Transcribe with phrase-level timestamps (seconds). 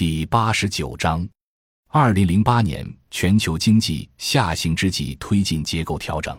[0.00, 1.28] 第八十九章，
[1.88, 6.34] 二零零八年全球经济下行之际，推进结构调整。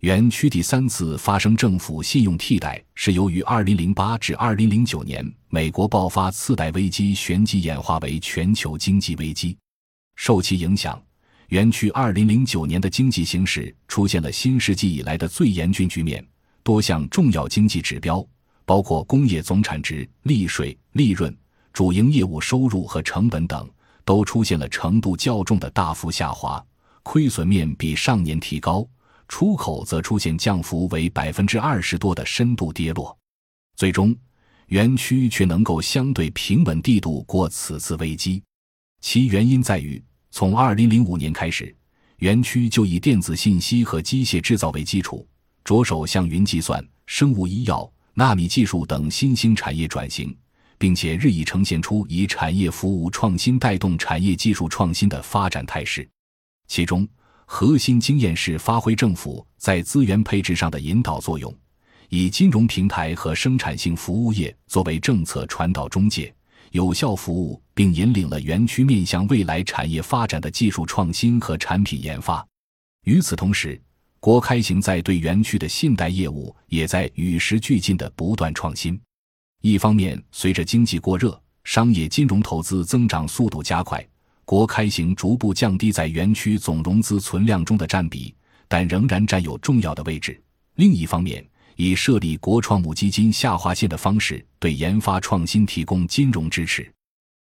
[0.00, 9.54] 园区第三次发生政府信用替代，是由于二零零八至二零零九年美国爆发次贷危机，旋即演化为全球经济危机。
[10.14, 10.98] 受其影响，
[11.48, 16.26] 园区二零零九年的经济形势出现了新世纪以来的最严峻局面，
[16.62, 18.26] 多项重要经济指标，
[18.64, 21.36] 包括工业总产值、利税、利润。
[21.76, 23.70] 主营业务收入和成本等
[24.02, 26.64] 都出现了程度较重的大幅下滑，
[27.02, 28.88] 亏损面比上年提高，
[29.28, 33.14] 出口则出现降幅为百分之二十多的深度跌落。
[33.76, 34.16] 最终，
[34.68, 38.42] 园区却能够相对平稳地度过此次危机，
[39.02, 41.76] 其原因在于从二零零五年开始，
[42.20, 45.28] 园区就以电子信息和机械制造为基础，
[45.62, 50.34] 着手向云计算、生物医药、纳米技术等新兴产业转型。
[50.78, 56.08] 并且日益呈现出以产业服务创新带动产业技术创新的发展态势，
[56.68, 57.06] 其中
[57.44, 61.54] 核心经验是发挥政府在资源配置上的引导作用，
[62.08, 66.34] 以金融平台和生产性服务业作为政策传导中介，
[66.72, 72.46] 有效服务并引领了园区面向未来产业发展的技术创新和产品研发。
[73.04, 73.80] 与此同时，
[74.18, 79.00] 国开行在对园区的信贷业务也在与时俱进的不断创新。
[79.68, 84.00] 一方面，随着经济过热，商业金融投资增长速度加快，
[84.44, 88.32] 国开行逐步降低在园区总融资存量中的占比，
[88.68, 90.40] 但仍然占有重要的位置。
[90.76, 96.88] 另一方面，以设立国创母基金下划线的方式，对研发创新提供金融支持。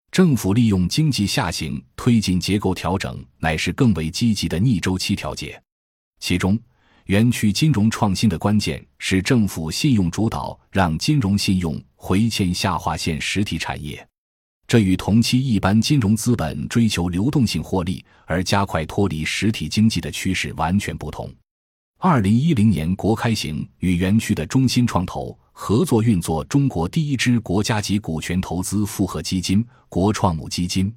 [0.10, 5.62] 政府利用经济下行推进结构调整，乃是更为积极的逆周期调节。
[6.22, 6.58] 其中，
[7.08, 14.06] 园区金融创新的关键是政府信用主导，让金融信用回迁下划线实体产业。
[14.68, 21.34] 这与同期一般金融资本追求流动性获利而加快脱离实体经济的趋势完全不同。
[22.00, 30.94] 二零一零年，国开行与园区的中心创投合作运作中国第一支国家级股权投资复合基金——国创母基金。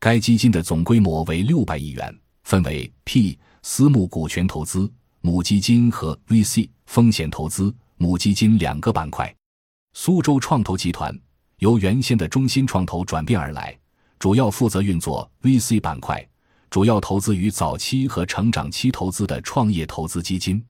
[0.00, 4.90] 该基金的总规模为六百亿元，分为 P 私募股权投资。
[5.20, 9.34] 母基金和 VC 风险投资母基金两个板块，
[10.00, 11.12] 苏州创投集团
[11.58, 13.76] 由原先的中心创投转变而来，
[14.20, 16.24] 主要负责运作 VC 板块，
[16.70, 20.64] 主要投资于早期和成长期投资的创业投资基金。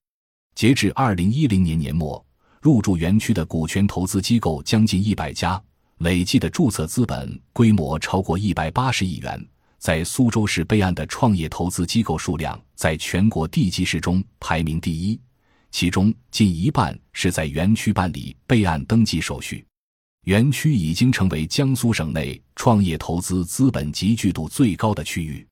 [0.55, 2.25] 截至二零一零年年末，
[2.63, 5.63] 入驻园区的股权投资机构将近一百家，
[5.99, 9.49] 累计的注册资本规模超过一百八十亿元。
[9.77, 15.21] 在苏州市备案的创业投资机构数量，在全国地级市中排名第一，
[15.71, 19.65] 其中近一半是在园区办理备案登记手续。
[20.25, 25.47] 园区已经成为江苏省内创业投资资本集聚度最高的区域。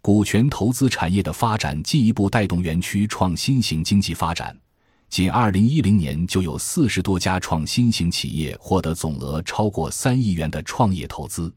[0.00, 4.56] 股权投资产业的发展进一步带动园区创新型经济发展。
[5.10, 11.52] 仅2010年就有四十多家创新型企业获得总额超过三亿元的创业投资。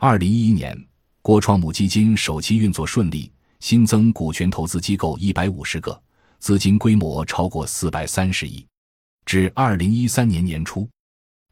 [0.00, 0.86] 2011年。
[1.22, 6.00] 国创母基金首期运作顺利，新增股权投资机构一百五十个，
[6.38, 8.66] 资金规模超过四百三十亿。
[9.24, 10.88] 至二零一三年年初，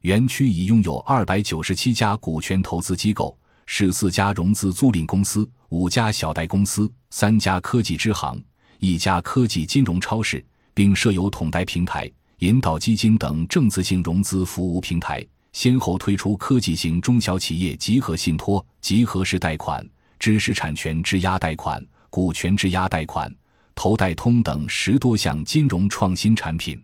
[0.01, 8.41] 园区已拥有二百九十七家股权投资机构，十四家融资租赁公司，五家小贷公司，三家科技支行，
[8.79, 12.09] 一家科技金融超市，并设有统贷平台、
[12.39, 15.25] 引导基金等政策性融资服务平台。
[15.51, 19.85] 先后推出科技型中小企业集合信托、集合式贷款、
[20.19, 23.33] 知识产权质押贷款、股权质押贷款、
[23.75, 26.81] 投贷通等十多项金融创新产品。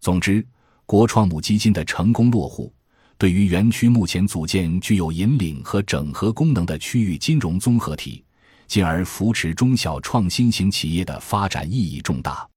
[0.00, 0.44] 总之，
[0.86, 2.72] 国创母基金的成功落户，
[3.16, 8.24] 对于园区目前组建具有引领和整合功能的区域金融综合体，
[8.66, 12.48] 进而扶持中小创新型企业的发展意义重大。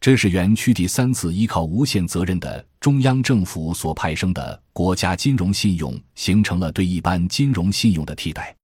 [0.00, 8.54] 这是园区第三次依靠无限责任的中央政府所派生的国家金融信用，形成了对一般金融信用的替代。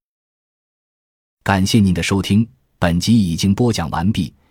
[1.43, 2.47] 感谢您的收听，
[2.79, 4.33] 本集已经播讲完毕。